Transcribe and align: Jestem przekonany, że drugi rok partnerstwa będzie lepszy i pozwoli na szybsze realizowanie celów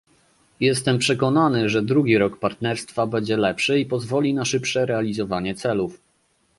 Jestem 0.59 0.97
przekonany, 0.97 1.69
że 1.69 1.81
drugi 1.81 2.17
rok 2.17 2.39
partnerstwa 2.39 3.07
będzie 3.07 3.37
lepszy 3.37 3.79
i 3.79 3.85
pozwoli 3.85 4.33
na 4.33 4.45
szybsze 4.45 4.85
realizowanie 4.85 5.55
celów 5.55 6.01